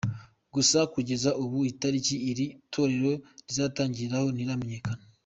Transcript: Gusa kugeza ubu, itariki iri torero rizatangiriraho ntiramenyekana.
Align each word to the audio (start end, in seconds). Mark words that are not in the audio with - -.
Gusa 0.53 0.79
kugeza 0.93 1.29
ubu, 1.43 1.57
itariki 1.71 2.15
iri 2.29 2.45
torero 2.73 3.11
rizatangiriraho 3.47 4.27
ntiramenyekana. 4.35 5.03